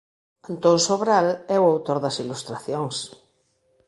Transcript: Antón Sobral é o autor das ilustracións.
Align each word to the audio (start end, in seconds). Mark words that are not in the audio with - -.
Antón 0.49 0.77
Sobral 0.87 1.27
é 1.55 1.57
o 1.59 1.69
autor 1.73 1.97
das 2.01 2.19
ilustracións. 2.23 2.95